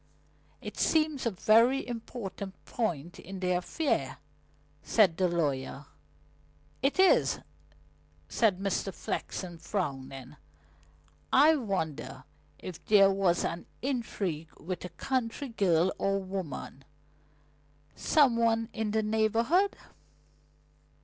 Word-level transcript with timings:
"It 0.63 0.79
seems 0.79 1.27
a 1.27 1.29
very 1.29 1.87
important 1.87 2.55
point 2.65 3.19
in 3.19 3.39
the 3.39 3.51
affair," 3.51 4.17
said 4.81 5.15
the 5.15 5.27
lawyer. 5.27 5.85
"It 6.81 6.97
is," 6.99 7.37
said 8.27 8.57
Mr. 8.57 8.91
Flexen, 8.91 9.59
frowning. 9.59 10.37
"I 11.31 11.55
wonder 11.55 12.23
if 12.57 12.83
there 12.83 13.11
was 13.11 13.45
an 13.45 13.67
intrigue 13.83 14.49
with 14.59 14.83
a 14.83 14.89
country 14.89 15.49
girl 15.49 15.93
or 15.99 16.17
woman, 16.17 16.83
some 17.95 18.37
one 18.37 18.69
in 18.73 18.89
the 18.89 19.03
neighbourhood?" 19.03 19.77